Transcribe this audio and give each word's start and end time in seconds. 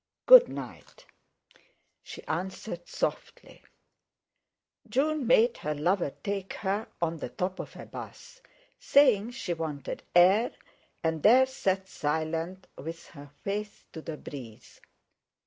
"Good 0.25 0.49
night!" 0.49 1.05
she 2.01 2.25
answered 2.25 2.87
softly.... 2.87 3.63
June 4.89 5.27
made 5.27 5.57
her 5.57 5.75
lover 5.75 6.11
take 6.23 6.53
her 6.65 6.87
on 6.99 7.17
the 7.17 7.29
top 7.29 7.59
of 7.59 7.75
a 7.75 7.85
'bus, 7.85 8.41
saying 8.79 9.29
she 9.29 9.53
wanted 9.53 10.01
air, 10.15 10.53
and 11.03 11.21
there 11.21 11.45
sat 11.45 11.87
silent, 11.87 12.65
with 12.75 13.09
her 13.09 13.29
face 13.43 13.83
to 13.93 14.01
the 14.01 14.17
breeze. 14.17 14.81